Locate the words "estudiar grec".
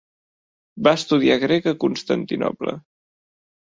1.01-1.69